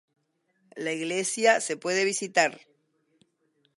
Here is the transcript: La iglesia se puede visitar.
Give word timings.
La 0.75 0.93
iglesia 0.93 1.61
se 1.61 1.77
puede 1.77 2.05
visitar. 2.05 2.59